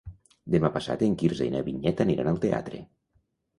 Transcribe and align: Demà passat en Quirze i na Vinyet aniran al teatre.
Demà 0.55 0.71
passat 0.77 1.03
en 1.09 1.13
Quirze 1.23 1.47
i 1.51 1.53
na 1.57 1.63
Vinyet 1.69 2.03
aniran 2.07 2.33
al 2.35 2.43
teatre. 2.49 2.83